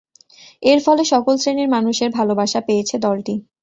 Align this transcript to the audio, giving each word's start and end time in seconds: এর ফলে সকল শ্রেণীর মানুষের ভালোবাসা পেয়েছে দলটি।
এর 0.63 0.79
ফলে 0.85 1.03
সকল 1.11 1.33
শ্রেণীর 1.37 1.69
মানুষের 1.75 2.09
ভালোবাসা 2.11 2.59
পেয়েছে 2.67 2.95
দলটি। 3.05 3.33